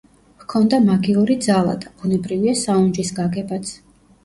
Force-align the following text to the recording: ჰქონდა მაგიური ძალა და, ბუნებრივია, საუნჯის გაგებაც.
ჰქონდა 0.45 0.79
მაგიური 0.85 1.35
ძალა 1.49 1.77
და, 1.85 1.93
ბუნებრივია, 2.01 2.57
საუნჯის 2.65 3.15
გაგებაც. 3.21 3.79